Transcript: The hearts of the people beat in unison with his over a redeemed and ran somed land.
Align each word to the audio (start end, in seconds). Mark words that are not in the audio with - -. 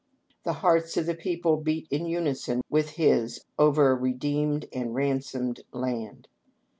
The 0.45 0.53
hearts 0.53 0.97
of 0.97 1.05
the 1.05 1.13
people 1.13 1.57
beat 1.57 1.87
in 1.91 2.07
unison 2.07 2.61
with 2.71 2.93
his 2.93 3.41
over 3.59 3.91
a 3.91 3.95
redeemed 3.95 4.65
and 4.73 4.95
ran 4.95 5.19
somed 5.19 5.59
land. 5.71 6.27